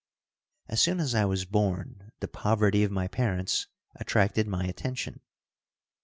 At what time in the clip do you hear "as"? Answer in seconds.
0.67-0.81, 0.99-1.13